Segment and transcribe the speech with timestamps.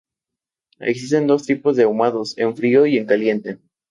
[0.79, 3.59] Existen dos tipos de ahumados: en frío y en caliente.